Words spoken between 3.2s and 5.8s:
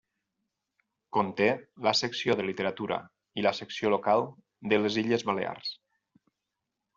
i la secció local de les Illes Balears.